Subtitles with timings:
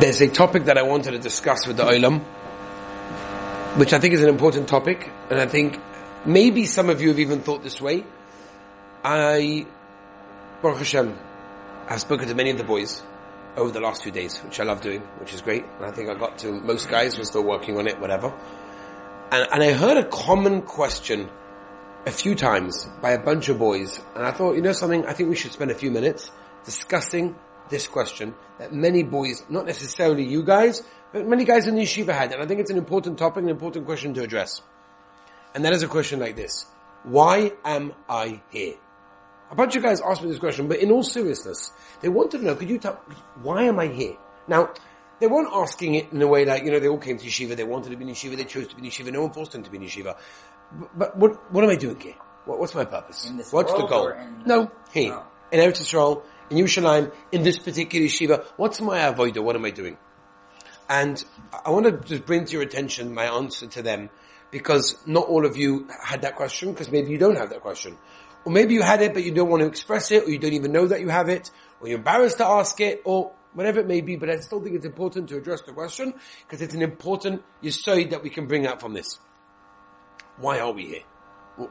[0.00, 2.20] There's a topic that I wanted to discuss with the Olam,
[3.78, 5.76] which I think is an important topic, and I think
[6.24, 8.04] maybe some of you have even thought this way.
[9.02, 9.66] I,
[10.62, 11.18] Baruch Hashem,
[11.88, 13.02] have spoken to many of the boys
[13.56, 15.64] over the last few days, which I love doing, which is great.
[15.64, 18.32] And I think I got to most guys who are still working on it, whatever.
[19.32, 21.28] And, and I heard a common question
[22.06, 25.12] a few times by a bunch of boys, and I thought, you know something, I
[25.12, 26.30] think we should spend a few minutes
[26.64, 27.34] discussing
[27.70, 30.82] this question that many boys, not necessarily you guys,
[31.12, 33.50] but many guys in the yeshiva had, and I think it's an important topic, an
[33.50, 34.62] important question to address.
[35.54, 36.66] And that is a question like this.
[37.04, 38.74] Why am I here?
[39.50, 42.44] A bunch of guys asked me this question, but in all seriousness, they wanted to
[42.44, 43.00] know, could you tell,
[43.42, 44.16] why am I here?
[44.46, 44.74] Now,
[45.20, 47.56] they weren't asking it in a way like, you know, they all came to yeshiva,
[47.56, 49.52] they wanted to be in yeshiva, they chose to be in yeshiva, no one forced
[49.52, 50.16] them to be in yeshiva.
[50.70, 52.14] But, but what, what am I doing here?
[52.44, 53.30] What, what's my purpose?
[53.50, 54.12] What's the goal?
[54.44, 55.14] No, here.
[55.14, 55.26] Oh.
[55.50, 59.42] In Eretz Yisrael, in Yerushalayim, in this particular yeshiva, what's my avodah?
[59.42, 59.96] What am I doing?
[60.88, 61.22] And
[61.64, 64.10] I want to just bring to your attention my answer to them,
[64.50, 67.98] because not all of you had that question, because maybe you don't have that question.
[68.44, 70.54] Or maybe you had it, but you don't want to express it, or you don't
[70.54, 73.86] even know that you have it, or you're embarrassed to ask it, or whatever it
[73.86, 76.14] may be, but I still think it's important to address the question,
[76.46, 79.18] because it's an important yisoid that we can bring out from this.
[80.38, 81.02] Why are we here?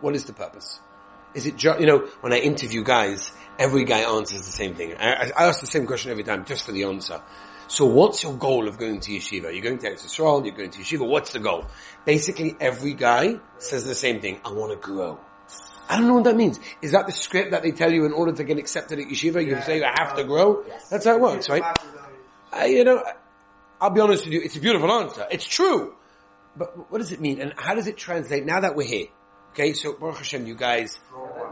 [0.01, 0.79] What is the purpose?
[1.37, 4.95] Is it just, you know, when I interview guys, every guy answers the same thing.
[4.97, 7.21] I, I, ask the same question every time, just for the answer.
[7.67, 9.53] So what's your goal of going to yeshiva?
[9.53, 11.67] You're going to Eretz you're going to yeshiva, what's the goal?
[12.05, 15.19] Basically every guy says the same thing, I want to grow.
[15.87, 16.59] I don't know what that means.
[16.81, 19.45] Is that the script that they tell you in order to get accepted at yeshiva?
[19.45, 20.63] You yeah, say I have to grow?
[20.67, 20.89] Yes.
[20.89, 21.63] That's how it works, right?
[22.51, 23.03] I, you know,
[23.79, 25.27] I'll be honest with you, it's a beautiful answer.
[25.29, 25.95] It's true.
[26.55, 27.39] But what does it mean?
[27.39, 29.07] And how does it translate now that we're here?
[29.51, 30.99] Okay, so Baruch Hashem, you guys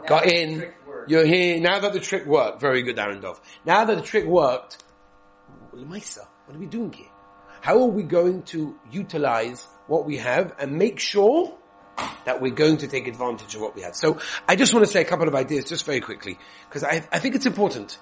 [0.08, 0.72] got in,
[1.08, 3.39] you're here, now that the trick worked, very good Aaron Dov.
[3.66, 4.84] Now that the trick worked,
[5.73, 7.08] Lemaisa, what are we doing here?
[7.62, 11.58] How are we going to utilize what we have and make sure
[12.25, 13.95] that we're going to take advantage of what we have?
[13.95, 16.38] So I just want to say a couple of ideas just very quickly,
[16.69, 17.97] because I, I think it's important.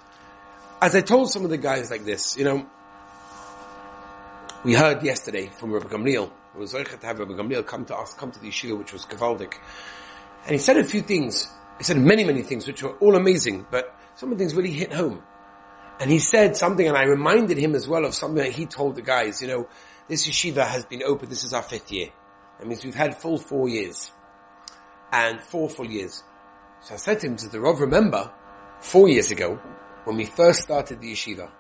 [0.82, 2.66] As I told some of the guys like this, you know,
[4.66, 7.96] we heard yesterday from Rabbi Gamliel, it was zechus to have Rabbi Gamliel come to
[7.96, 9.54] us, come to the yeshiva, which was Kavaldik.
[10.44, 11.50] And he said a few things,
[11.84, 14.72] he said many, many things, which were all amazing, but some of the things really
[14.72, 15.22] hit home.
[16.00, 18.96] And he said something, and I reminded him as well of something that he told
[18.96, 19.68] the guys, you know,
[20.08, 22.08] this yeshiva has been open, this is our fifth year.
[22.58, 24.14] That means we've had full four years.
[25.12, 26.24] And four full years.
[26.84, 28.32] So I said to him, does the Rav remember,
[28.80, 29.60] four years ago,
[30.06, 31.52] when we first started the yeshiva,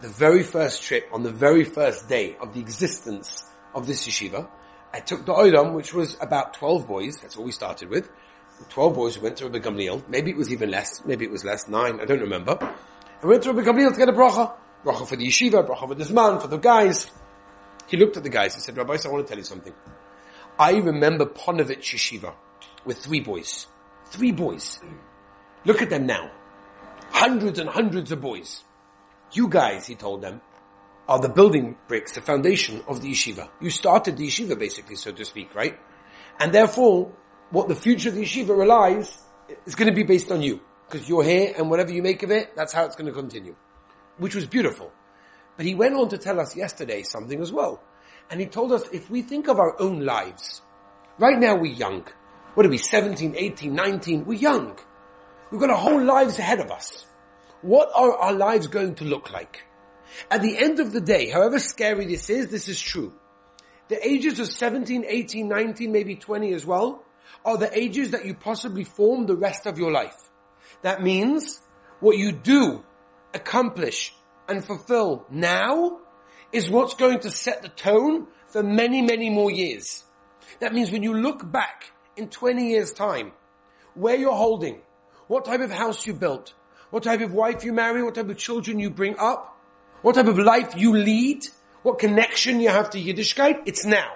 [0.00, 3.44] the very first trip, on the very first day of the existence
[3.76, 4.48] of this yeshiva,
[4.92, 8.10] I took the Olam, which was about 12 boys, that's what we started with,
[8.70, 11.44] 12 boys who went to Rabbi Gamliel, maybe it was even less, maybe it was
[11.44, 12.58] less, nine, I don't remember,
[13.22, 14.54] I went to Rabbi Gamliel to get a bracha,
[14.84, 17.10] bracha for the yeshiva, bracha for this man, for the guys.
[17.88, 19.72] He looked at the guys, he said, Rabbi, I want to tell you something.
[20.58, 22.34] I remember Ponevezh Yeshiva
[22.84, 23.66] with three boys.
[24.06, 24.80] Three boys.
[25.64, 26.30] Look at them now.
[27.10, 28.64] Hundreds and hundreds of boys.
[29.32, 30.40] You guys, he told them,
[31.08, 33.48] are the building bricks, the foundation of the yeshiva.
[33.60, 35.78] You started the yeshiva basically, so to speak, right?
[36.38, 37.12] And therefore,
[37.50, 39.16] what the future of the yeshiva relies
[39.66, 40.60] is going to be based on you.
[40.88, 43.54] Because you're here and whatever you make of it, that's how it's going to continue.
[44.16, 44.90] Which was beautiful.
[45.56, 47.82] But he went on to tell us yesterday something as well.
[48.30, 50.62] And he told us if we think of our own lives,
[51.18, 52.06] right now we're young.
[52.54, 54.24] What are we, 17, 18, 19?
[54.24, 54.78] We're young.
[55.50, 57.06] We've got our whole lives ahead of us.
[57.62, 59.64] What are our lives going to look like?
[60.30, 63.12] At the end of the day, however scary this is, this is true.
[63.88, 67.04] The ages of 17, 18, 19, maybe 20 as well,
[67.44, 70.30] are the ages that you possibly form the rest of your life.
[70.82, 71.60] That means
[72.00, 72.84] what you do,
[73.34, 74.14] accomplish,
[74.48, 76.00] and fulfill now
[76.52, 80.04] is what's going to set the tone for many, many more years.
[80.60, 83.32] That means when you look back in 20 years time,
[83.94, 84.80] where you're holding,
[85.26, 86.54] what type of house you built,
[86.90, 89.56] what type of wife you marry, what type of children you bring up,
[90.02, 91.46] what type of life you lead,
[91.82, 94.12] what connection you have to Yiddishkeit, it's now.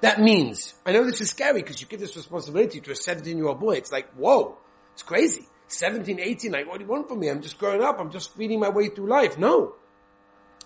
[0.00, 3.36] That means, I know this is scary because you give this responsibility to a 17
[3.36, 3.72] year old boy.
[3.72, 4.58] It's like, whoa,
[4.94, 5.46] it's crazy.
[5.68, 7.28] 17, 18, like, what do you want from me?
[7.28, 8.00] I'm just growing up.
[8.00, 9.38] I'm just feeding my way through life.
[9.38, 9.74] No.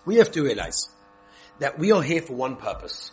[0.05, 0.89] We have to realize
[1.59, 3.11] that we are here for one purpose.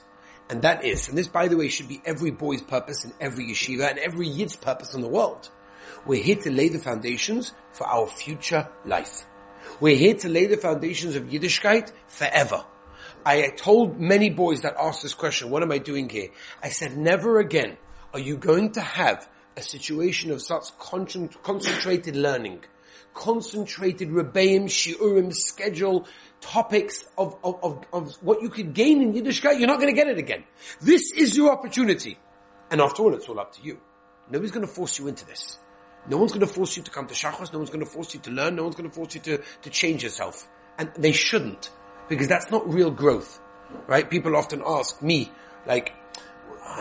[0.48, 3.46] And that is, and this by the way should be every boy's purpose in every
[3.46, 5.50] yeshiva and every yid's purpose in the world.
[6.06, 9.24] We're here to lay the foundations for our future life.
[9.80, 12.64] We're here to lay the foundations of Yiddishkeit forever.
[13.24, 16.28] I told many boys that asked this question, what am I doing here?
[16.62, 17.76] I said, never again
[18.12, 22.64] are you going to have a situation of such concentrated learning
[23.14, 26.06] concentrated rebbeim, shiurim, schedule,
[26.40, 29.96] topics of, of, of, of what you could gain in Yiddishkeit, you're not going to
[29.96, 30.44] get it again.
[30.80, 32.18] This is your opportunity.
[32.70, 33.78] And after all, it's all up to you.
[34.30, 35.58] Nobody's going to force you into this.
[36.08, 37.52] No one's going to force you to come to Shachos.
[37.52, 38.56] No one's going to force you to learn.
[38.56, 40.48] No one's going to force you to, to change yourself.
[40.78, 41.70] And they shouldn't.
[42.16, 43.40] Because that's not real growth.
[43.86, 44.08] Right?
[44.08, 45.30] People often ask me,
[45.66, 45.94] like,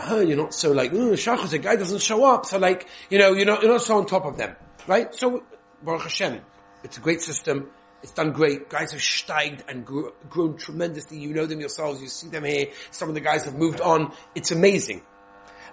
[0.08, 2.46] oh, you're not so like, oh, Shachos, a guy doesn't show up.
[2.46, 4.56] So like, you know, you're not, you're not so on top of them.
[4.86, 5.14] Right?
[5.14, 5.42] So,
[5.82, 6.40] Baruch Hashem,
[6.84, 7.70] it's a great system.
[8.02, 8.68] It's done great.
[8.68, 11.18] Guys have steiged and grew, grown tremendously.
[11.18, 12.02] You know them yourselves.
[12.02, 12.66] You see them here.
[12.90, 14.12] Some of the guys have moved on.
[14.34, 15.02] It's amazing.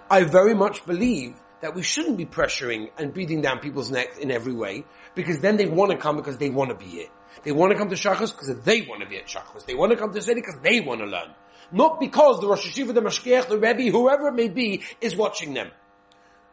[0.08, 4.30] I very much believe that we shouldn't be pressuring and beating down people's necks in
[4.30, 4.84] every way
[5.14, 7.08] because then they want to come because they want to be here.
[7.42, 9.64] They want to come to Shachos because they want to be at Shachos.
[9.66, 11.30] They want to come to city because they want to learn.
[11.72, 15.54] Not because the Rosh Yeshiva, the Mashgiach, the Rebbe, whoever it may be, is watching
[15.54, 15.70] them.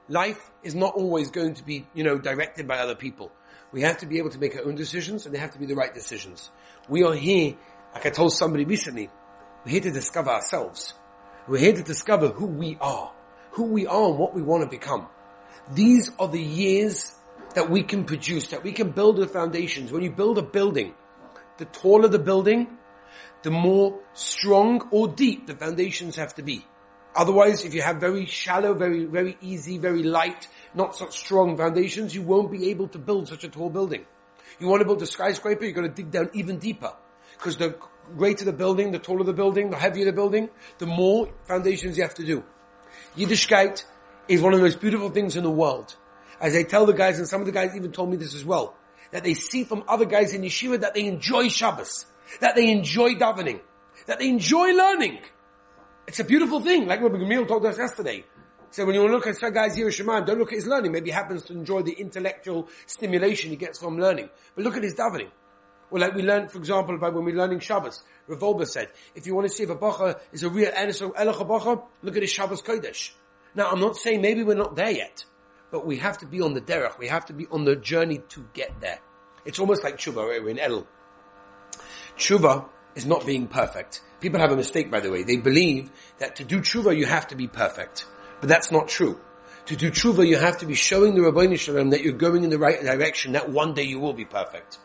[0.09, 3.31] Life is not always going to be, you know, directed by other people.
[3.71, 5.65] We have to be able to make our own decisions and they have to be
[5.65, 6.49] the right decisions.
[6.87, 7.55] We are here,
[7.93, 9.09] like I told somebody recently,
[9.65, 10.93] we're here to discover ourselves.
[11.47, 13.11] We're here to discover who we are,
[13.51, 15.07] who we are and what we want to become.
[15.73, 17.13] These are the years
[17.57, 19.91] that we can produce, that we can build the foundations.
[19.91, 20.93] When you build a building,
[21.57, 22.67] the taller the building,
[23.41, 26.63] the more strong or deep the foundations have to be.
[27.15, 32.13] Otherwise, if you have very shallow, very, very easy, very light, not such strong foundations,
[32.13, 34.05] you won't be able to build such a tall building.
[34.59, 36.93] You want to build a skyscraper, you've got to dig down even deeper.
[37.39, 37.75] Because the
[38.15, 42.03] greater the building, the taller the building, the heavier the building, the more foundations you
[42.03, 42.43] have to do.
[43.17, 43.83] Yiddishkeit
[44.27, 45.95] is one of the most beautiful things in the world.
[46.39, 48.45] As I tell the guys, and some of the guys even told me this as
[48.45, 48.75] well,
[49.11, 52.05] that they see from other guys in yeshiva that they enjoy Shabbos,
[52.41, 53.61] that they enjoy davening,
[54.05, 55.19] that they enjoy learning.
[56.07, 58.23] It's a beautiful thing, like Rabbi Gamliel told us yesterday.
[58.69, 60.91] So when you look at some guys here Shemaim, don't look at his learning.
[60.91, 64.29] Maybe he happens to enjoy the intellectual stimulation he gets from learning.
[64.55, 65.29] But look at his davening.
[65.89, 68.03] Well, like we learned, for example, by when we're learning Shabbos.
[68.27, 71.47] Rav Wolbe said, if you want to see if a bacha is a real Enes
[71.47, 73.11] bacha, look at his Shabbos Kodesh.
[73.55, 75.23] Now, I'm not saying maybe we're not there yet,
[75.71, 76.97] but we have to be on the derech.
[76.97, 78.99] We have to be on the journey to get there.
[79.45, 80.15] It's almost like tshuva?
[80.15, 80.87] We're in El.
[82.17, 84.01] Tshuva is not being perfect.
[84.19, 85.23] People have a mistake, by the way.
[85.23, 88.05] They believe that to do tshuva, you have to be perfect.
[88.39, 89.19] But that's not true.
[89.67, 92.43] To do tshuva, you have to be showing the Ribono Shel Olam that you're going
[92.43, 94.79] in the right direction, that one day you will be perfect.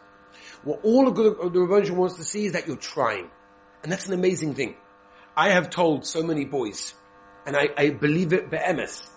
[0.64, 3.30] What all the Rabbi wants to see is that you're trying.
[3.82, 4.76] And that's an amazing thing.
[5.36, 6.94] I have told so many boys,
[7.46, 9.08] and I, I believe it be'emes,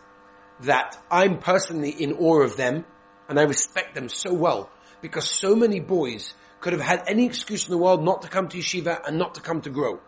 [0.62, 2.86] that I'm personally in awe of them,
[3.28, 4.70] and I respect them so well,
[5.02, 8.48] because so many boys could have had any excuse in the world not to come
[8.50, 10.00] to yeshiva and not to come to grow.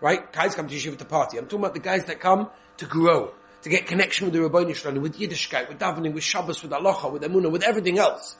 [0.00, 0.30] Right?
[0.32, 1.38] Guys come to yeshiva to party.
[1.38, 3.32] I'm talking about the guys that come to grow,
[3.62, 6.72] to get connection with the Ribono Shel Olam, with Yiddishkeit, with davening, with Shabbos, with
[6.72, 8.36] Halacha, with Emunah, with everything else.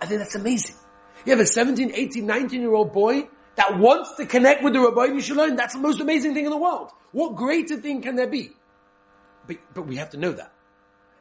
[0.00, 0.76] I think that's amazing.
[1.24, 4.78] You have a 17, 18, 19 year old boy that wants to connect with the
[4.78, 5.56] Ribono Shel Olam.
[5.56, 6.90] That's the most amazing thing in the world.
[7.12, 8.50] What greater thing can there be?
[9.46, 10.52] But, but we have to know that.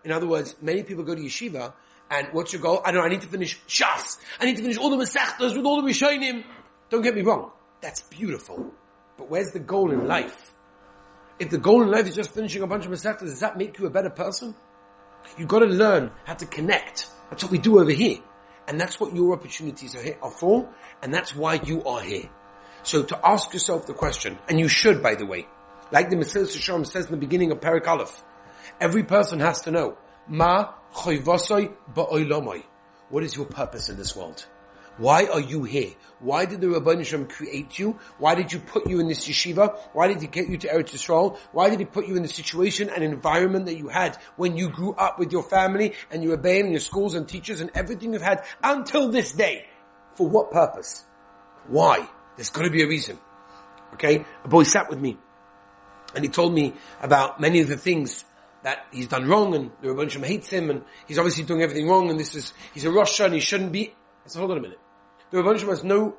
[0.03, 1.74] In other words, many people go to yeshiva
[2.12, 2.81] and what's your goal?
[2.83, 4.18] I know I need to finish Shas.
[4.39, 6.44] I need to finish all the Masechtas with all the Rishonim.
[6.89, 7.51] Don't get me wrong.
[7.80, 8.74] That's beautiful.
[9.18, 10.53] But where's the goal in life?
[11.39, 13.80] If the goal in life is just finishing a bunch of Masechtas, does that make
[13.80, 14.53] you a better person?
[15.38, 17.07] You've got to learn how to connect.
[17.30, 18.18] That's what we do over here.
[18.68, 20.69] And that's what your opportunities are, here, are for.
[21.01, 22.30] And that's why you are here.
[22.83, 25.48] So to ask yourself the question, and you should by the way,
[25.91, 28.24] like the Mesilas Yesharim says in the beginning of Perek Aleph,
[28.80, 30.74] every person has to know, Ma.
[33.10, 34.46] What is your purpose in this world?
[34.98, 35.91] Why are you here?
[36.20, 37.98] Why did the Rabban Shem create you?
[38.20, 39.80] Why did you put you in this yeshiva?
[39.94, 41.38] Why did he get you to Eretz Yisrael?
[41.53, 44.70] Why did he put you in the situation and environment that you had when you
[44.70, 48.13] grew up with your family and your Rebbeim and your schools and teachers and everything
[48.13, 49.65] you've had until this day?
[50.15, 51.03] For what purpose?
[51.68, 52.08] Why?
[52.36, 53.18] There's got to be a reason.
[53.94, 54.25] Okay?
[54.44, 55.18] A boy sat with me
[56.13, 58.25] and he told me about many of the things
[58.63, 61.88] that he's done wrong and the Rebbe Shem hates him and he's obviously doing everything
[61.88, 63.94] wrong and this is, he's a Rosh and he shouldn't be.
[64.25, 64.80] Said, hold on a minute.
[65.32, 66.15] The Rebbe Shem has no,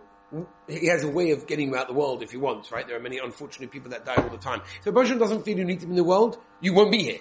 [0.69, 2.87] he has a way of getting him out the world if he wants, right?
[2.87, 4.63] There are many unfortunate people that die all the time.
[4.83, 7.03] So the Rebbe Shem doesn't feel you need him in the world, you won't be
[7.03, 7.21] here.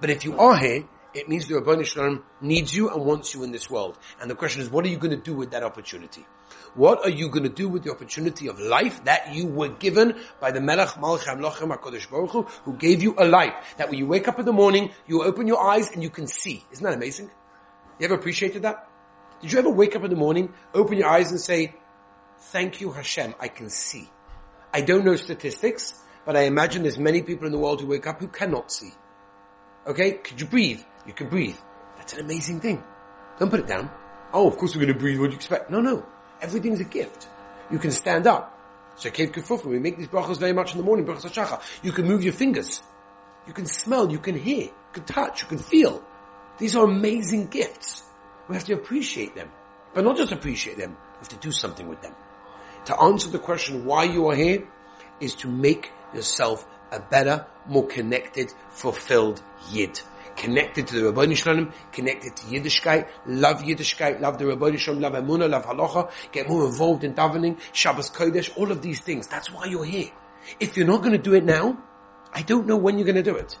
[0.00, 0.84] But if you are here,
[1.14, 3.98] it means the Rebbe Shem needs you and wants you in this world.
[4.20, 6.26] And the question is, what are you going to do with that opportunity?
[6.74, 10.16] What are you going to do with the opportunity of life that you were given
[10.40, 13.54] by the Melech Malchei HaMelachim HaKadosh Baruch Hu, who gave you a life?
[13.78, 16.26] That when you wake up in the morning, you open your eyes and you can
[16.26, 16.64] see.
[16.72, 17.30] Isn't that amazing?
[17.98, 18.88] You ever appreciated that?
[19.40, 21.74] Did you ever wake up in the morning, open your eyes and say,
[22.38, 24.08] thank you Hashem, I can see.
[24.72, 25.94] I don't know statistics,
[26.26, 28.92] but I imagine there's many people in the world who wake up who cannot see.
[29.86, 30.12] Okay?
[30.12, 30.82] Could you breathe?
[31.08, 31.56] You can breathe.
[31.96, 32.84] That's an amazing thing.
[33.40, 33.90] Don't put it down.
[34.32, 35.18] Oh, of course we're going to breathe.
[35.18, 35.70] What do you expect?
[35.70, 36.04] No, no.
[36.42, 37.26] Everything's a gift.
[37.70, 38.54] You can stand up.
[38.98, 41.62] Zokef Kefufim, we make these brachos very much in the morning, shacha.
[41.82, 42.82] You can move your fingers.
[43.46, 46.04] You can smell, you can hear, you can touch, you can feel.
[46.58, 48.02] These are amazing gifts.
[48.48, 49.50] We have to appreciate them.
[49.94, 52.14] But not just appreciate them, we have to do something with them.
[52.86, 54.68] To answer the question why you are here
[55.20, 60.00] is to make yourself a better, more connected, fulfilled Yid
[60.38, 64.94] connected to the Ribono Shel Olam, connected to Yiddishkeit, love Yiddishkeit, love the Ribono Shel
[64.94, 69.00] Olam, love Emunah, love Halacha, get more involved in davening, Shabbos Kodesh, all of these
[69.00, 69.26] things.
[69.26, 70.10] That's why you're here.
[70.60, 71.76] If you're not going to do it now,
[72.32, 73.58] I don't know when you're going to do it.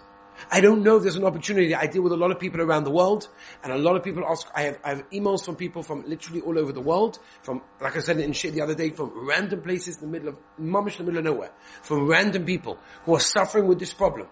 [0.52, 1.74] I don't know if there's an opportunity.
[1.74, 3.26] I deal with a lot of people around the world,
[3.64, 4.46] and a lot of people ask.
[4.54, 7.96] I have, I have emails from people from literally all over the world, from like
[7.96, 11.00] I said in shit the other day, from random places in the middle of, mamish
[11.00, 11.50] in the middle of nowhere,
[11.82, 14.28] from random people who are suffering with this problem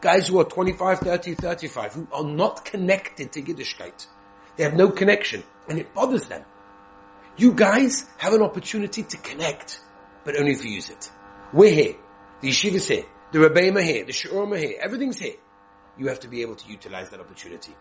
[0.00, 4.06] guys who are 25, 30, 35, who are not connected to Yiddishkeit.
[4.56, 6.44] They have no connection, and it bothers them.
[7.36, 9.80] You guys have an opportunity to connect,
[10.24, 11.10] but only if you use it.
[11.52, 11.94] We're here.
[12.40, 13.04] The yeshiva's here.
[13.32, 14.04] The Rebbeim are here.
[14.04, 14.78] The Shiurim are here.
[14.80, 15.36] Everything's here.
[15.96, 17.74] You have to be able to utilize that opportunity.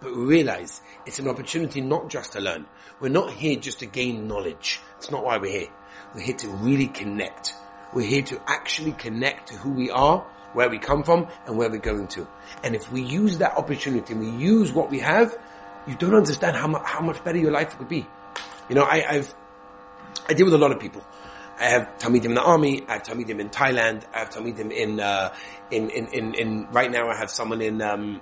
[0.00, 2.66] But realize it's an opportunity not just to learn.
[3.00, 4.80] We're not here just to gain knowledge.
[4.98, 5.68] It's not why we're here.
[6.14, 7.54] We're here to really connect.
[7.94, 11.70] We're here to actually connect to who we are where we come from and where
[11.70, 12.26] we're going to.
[12.62, 15.36] And if we use that opportunity and we use what we have,
[15.86, 18.06] you don't understand how much, how much better your life could be.
[18.68, 19.34] You know, I, I've,
[20.28, 21.04] I deal with a lot of people.
[21.58, 22.84] I have Talmidim in the army.
[22.88, 24.04] I have Talmidim in Thailand.
[24.12, 25.34] I have Talmidim in, uh,
[25.70, 28.20] in, in, in, in, right now I have someone in, um,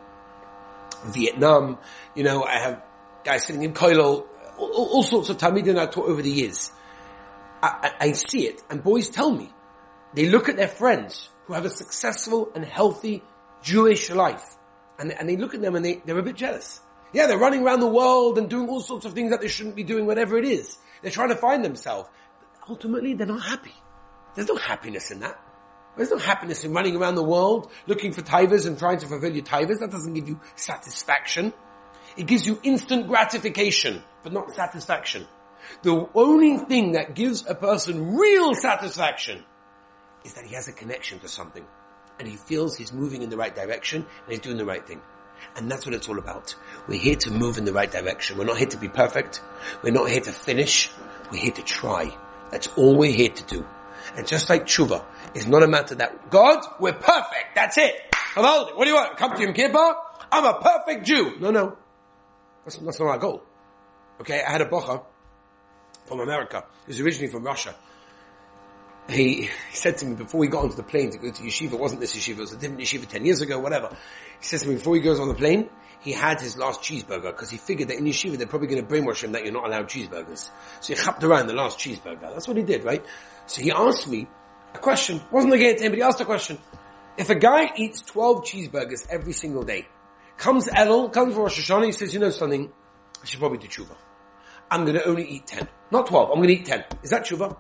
[1.06, 1.78] Vietnam.
[2.14, 2.82] You know, I have
[3.24, 4.26] guys sitting in kollel.
[4.58, 6.70] All, all sorts of Talmidim I've taught over the years.
[7.62, 9.52] I, I, I see it and boys tell me,
[10.14, 13.24] they look at their friends who have a successful and healthy
[13.60, 14.56] Jewish life.
[15.00, 16.80] And, and they look at them and they, they're a bit jealous.
[17.12, 19.74] Yeah, they're running around the world and doing all sorts of things that they shouldn't
[19.74, 20.78] be doing, whatever it is.
[21.02, 22.08] They're trying to find themselves.
[22.38, 23.74] But ultimately, they're not happy.
[24.36, 25.40] There's no happiness in that.
[25.96, 29.34] There's no happiness in running around the world looking for taavos and trying to fulfill
[29.34, 29.80] your taavos.
[29.80, 31.52] That doesn't give you satisfaction.
[32.16, 35.26] It gives you instant gratification, but not satisfaction.
[35.82, 39.44] The only thing that gives a person real satisfaction
[40.24, 41.64] is that he has a connection to something
[42.18, 45.00] and he feels he's moving in the right direction and he's doing the right thing.
[45.56, 46.54] And that's what it's all about.
[46.86, 48.36] We're here to move in the right direction.
[48.36, 49.40] We're not here to be perfect.
[49.82, 50.90] We're not here to finish.
[51.32, 52.14] We're here to try.
[52.50, 53.66] That's all we're here to do.
[54.16, 57.54] And just like tshuva, it's not a matter that, God, we're perfect.
[57.54, 57.94] That's it.
[58.36, 58.76] I'm holding.
[58.76, 59.16] What do you want?
[59.16, 59.94] Come to Yom Kippur?
[60.30, 61.36] I'm a perfect Jew.
[61.40, 61.76] No, no.
[62.64, 63.42] That's, that's not our goal.
[64.20, 65.02] Okay, I had a bocha
[66.04, 66.64] from America.
[66.84, 67.74] He was originally from Russia
[69.12, 71.80] he, said to me before he got onto the plane to go to yeshiva, it
[71.80, 73.88] wasn't this yeshiva, it was a different yeshiva 10 years ago, whatever.
[74.40, 75.68] He says to me before he goes on the plane,
[76.00, 78.92] he had his last cheeseburger because he figured that in yeshiva they're probably going to
[78.92, 80.50] brainwash him that you're not allowed cheeseburgers.
[80.80, 82.20] So he chapped around the last cheeseburger.
[82.20, 83.04] That's what he did, right?
[83.46, 84.26] So he asked me
[84.74, 85.20] a question.
[85.30, 86.58] Wasn't against him, but he asked a question.
[87.16, 89.86] If a guy eats 12 cheeseburgers every single day,
[90.38, 92.72] comes Elul, comes Rosh Hashanah, he says, you know something,
[93.22, 93.94] I should probably do tshuva.
[94.70, 95.68] I'm going to only eat 10.
[95.90, 96.84] Not 12, I'm going to eat 10.
[97.02, 97.56] Is that tshuva?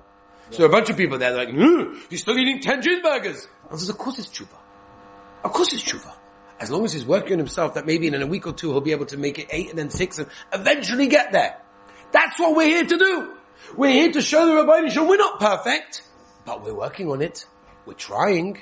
[0.50, 3.46] So a bunch of people there, like, mm, he's still eating 10 cheeseburgers.
[3.70, 4.58] I says, of course it's tshuva.
[5.44, 6.12] Of course it's tshuva.
[6.58, 8.80] As long as he's working on himself, that maybe in a week or two he'll
[8.80, 11.56] be able to make it eight and then six and eventually get there.
[12.12, 13.34] That's what we're here to do.
[13.76, 16.02] We're here to show the Ribono Shel Olam we're not perfect,
[16.44, 17.46] but we're working on it.
[17.86, 18.60] We're trying.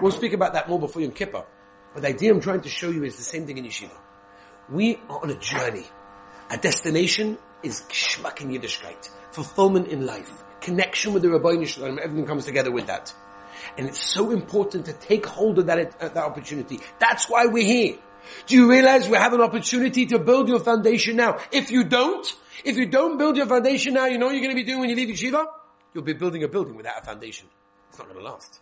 [0.00, 1.44] We'll speak about that more before Yom Kippur.
[1.92, 3.96] But the idea I'm trying to show you is the same thing in Yeshiva.
[4.70, 5.86] We are on a journey.
[6.50, 9.08] A destination is Geschmack in Yiddishkeit.
[9.32, 13.14] Fulfillment in life connection with the Ribono Shel Olam, everything comes together with that.
[13.78, 16.80] And it's so important to take hold of that, uh, that opportunity.
[16.98, 17.96] That's why we're here.
[18.46, 21.38] Do you realize we have an opportunity to build your foundation now?
[21.52, 22.26] If you don't,
[22.64, 24.80] if you don't build your foundation now, you know what you're going to be doing
[24.80, 25.46] when you leave yeshiva?
[25.94, 27.46] You'll be building a building without a foundation.
[27.88, 28.60] It's not going to last.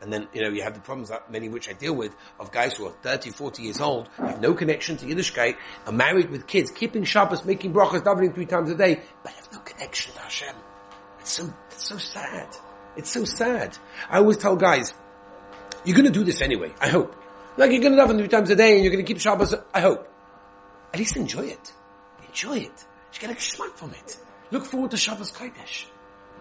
[0.00, 2.14] And then, you know, you have the problems that many of which I deal with
[2.38, 5.56] of guys who are 30, 40 years old, have no connection to Yiddishkeit,
[5.86, 9.52] are married with kids, keeping Shabbos, making brachas, davening three times a day, but have
[9.52, 10.54] no connection to Hashem.
[11.26, 12.56] So, so sad.
[12.96, 13.76] It's so sad.
[14.08, 14.94] I always tell guys,
[15.84, 17.16] you're gonna do this anyway, I hope.
[17.56, 20.08] Like you're gonna daven three times a day and you're gonna keep Shabbos, I hope.
[20.92, 21.72] At least enjoy it.
[22.28, 22.86] Enjoy it.
[23.12, 24.16] You get a geschmack from it.
[24.52, 25.86] Look forward to Shabbos Kodesh.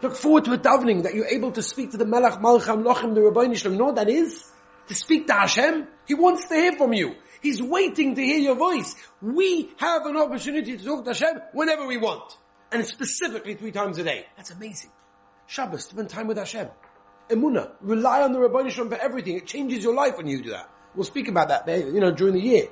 [0.04, 3.15] Look forward to a davening that you're able to speak to the Melech Malchei HaMelachim,
[3.15, 3.74] the Ribono Shel Olam.
[3.74, 4.51] You know what that is?
[4.89, 5.88] To speak to Hashem.
[6.08, 7.15] He wants to hear from you.
[7.42, 8.96] He's waiting to hear your voice.
[9.20, 12.38] We have an opportunity to talk to Hashem whenever we want
[12.72, 14.25] and specifically three times a day.
[14.38, 14.91] That's amazing.
[15.48, 16.69] Shabbos, spend time with Hashem.
[17.29, 19.38] Emuna, rely on the Ribono Shel Olam for everything.
[19.38, 20.69] It changes your life when you do that.
[20.95, 22.67] We'll speak about that, you know, during the year.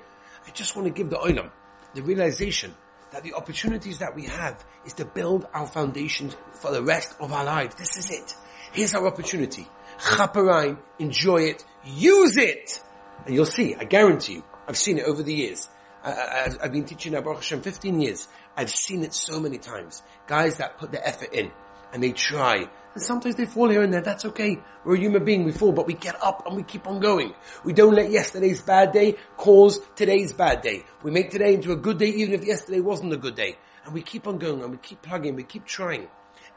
[0.45, 1.51] I just want to give the olam
[1.93, 2.73] the realization
[3.11, 7.31] that the opportunities that we have is to build our foundations for the rest of
[7.31, 7.75] our lives.
[7.75, 8.35] This is it.
[8.71, 9.67] Here's our opportunity.
[9.99, 12.81] Chaparine, enjoy it, use it,
[13.25, 13.75] and you'll see.
[13.75, 14.43] I guarantee you.
[14.67, 15.69] I've seen it over the years.
[16.03, 18.27] I, have been teaching at Baruch Hashem 15 years.
[18.55, 20.03] I've seen it so many times.
[20.27, 21.51] Guys that put the effort in
[21.91, 22.67] and they try.
[22.93, 24.01] And sometimes they fall here and there.
[24.01, 24.59] That's okay.
[24.83, 25.43] We're a human being.
[25.43, 27.33] We fall, but we get up and we keep on going.
[27.63, 30.83] We don't let yesterday's bad day cause today's bad day.
[31.03, 33.57] We make today into a good day even if yesterday wasn't a good day.
[33.85, 36.07] And we keep on going and we keep plugging, we keep trying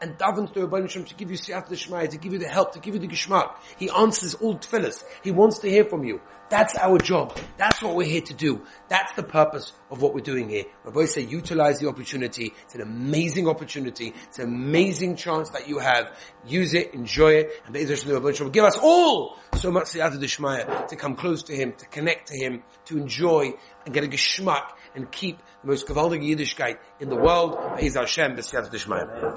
[0.00, 2.72] and davens to Rabbi Shem to give you siyata d'shmaya, to give you the help,
[2.72, 3.54] to give you the geschmack.
[3.78, 5.04] He answers all tefillahs.
[5.22, 6.20] He wants to hear from you.
[6.48, 7.36] That's our job.
[7.56, 8.62] That's what we're here to do.
[8.88, 10.64] That's the purpose of what we're doing here.
[10.84, 12.52] Rabbi say utilize the opportunity.
[12.64, 14.14] It's an amazing opportunity.
[14.28, 16.16] It's an amazing chance that you have.
[16.46, 20.86] Use it, enjoy it, and Be'ez Hashem will give us all so much siyata d'shmaya
[20.88, 24.70] to come close to Him, to connect to Him, to enjoy and get a geschmack
[24.94, 27.58] and keep the most gewaltige Yiddishkeit in the world.
[27.76, 29.34] Be'ez Hashem, b'siyata d'shmaya.